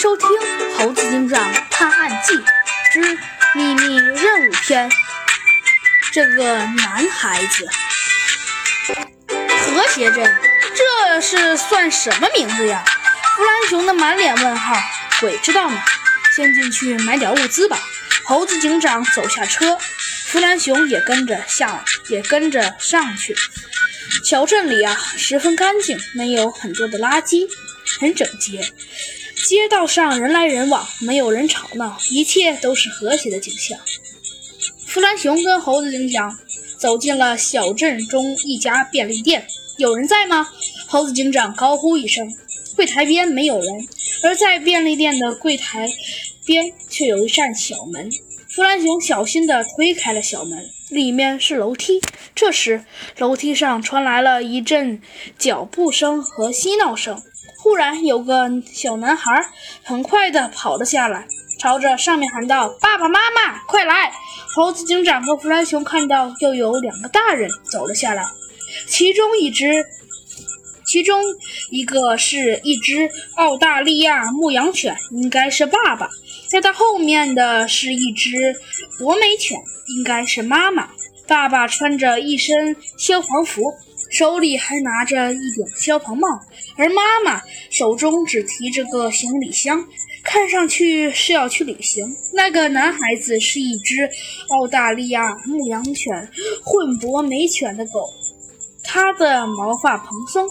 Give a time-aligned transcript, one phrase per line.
[0.00, 0.28] 收听
[0.78, 2.32] 《猴子警长探案记
[2.90, 3.18] 之
[3.54, 4.88] 秘密任务篇》。
[6.10, 7.68] 这个男孩子，
[9.28, 10.34] 和谐镇，
[10.74, 12.82] 这是算什么名字呀？
[13.36, 14.74] 弗兰熊的满脸问号。
[15.20, 15.78] 鬼知道呢。
[16.34, 17.78] 先进去买点物资吧。
[18.24, 19.76] 猴子警长走下车，
[20.28, 23.36] 弗兰熊也跟着下，也跟着上去。
[24.24, 27.48] 小镇里啊，十分干净，没有很多的垃圾，
[27.98, 28.60] 很整洁。
[29.48, 33.78] 街道上人来人往，没有人吵闹，一切都是和谐的景象。
[34.86, 36.36] 弗兰熊跟猴子警长
[36.78, 39.46] 走进了小镇中一家便利店，
[39.78, 40.48] 有人在吗？
[40.86, 42.28] 猴子警长高呼一声。
[42.76, 43.88] 柜台边没有人，
[44.22, 45.90] 而在便利店的柜台
[46.46, 48.10] 边却有一扇小门。
[48.52, 52.00] 弗兰熊小心地推开了小门，里面是楼梯。
[52.34, 52.84] 这时，
[53.16, 55.00] 楼梯上传来了一阵
[55.38, 57.22] 脚步声和嬉闹声。
[57.62, 59.46] 忽然，有个小男孩
[59.84, 61.28] 很快地跑了下来，
[61.60, 64.10] 朝着上面喊道：“爸爸妈妈，快来！”
[64.52, 68.24] 猴子警长和弗兰熊看到又有两个大人走了下来，
[68.88, 69.86] 其中一只。
[70.90, 71.22] 其中
[71.70, 76.08] 一个是一只澳大利亚牧羊犬，应该是爸爸；
[76.48, 78.56] 在他后面的是一只
[78.98, 79.56] 博美犬，
[79.96, 80.90] 应该是妈妈。
[81.28, 83.72] 爸爸穿着一身消防服，
[84.10, 86.26] 手里还拿着一顶消防帽，
[86.76, 89.86] 而妈妈手中只提着个行李箱，
[90.24, 92.16] 看上去是要去旅行。
[92.32, 94.10] 那个男孩子是一只
[94.48, 96.28] 澳大利亚牧羊犬
[96.64, 98.10] 混博美犬的狗，
[98.82, 100.48] 它的毛发蓬松。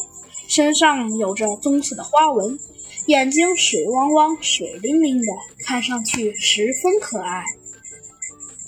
[0.59, 2.59] 身上有着棕色的花纹，
[3.05, 5.27] 眼睛水汪汪、水灵灵的，
[5.65, 7.45] 看上去十分可爱。